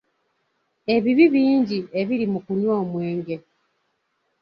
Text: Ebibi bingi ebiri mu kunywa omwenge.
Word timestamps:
Ebibi 0.95 1.25
bingi 1.33 1.79
ebiri 1.99 2.25
mu 2.33 2.39
kunywa 2.45 2.73
omwenge. 2.83 3.35